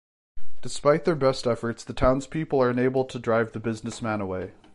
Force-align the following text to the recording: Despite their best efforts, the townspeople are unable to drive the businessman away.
Despite 0.63 1.05
their 1.05 1.13
best 1.13 1.45
efforts, 1.45 1.83
the 1.83 1.93
townspeople 1.93 2.59
are 2.59 2.71
unable 2.71 3.05
to 3.05 3.19
drive 3.19 3.51
the 3.51 3.59
businessman 3.59 4.19
away. 4.19 4.53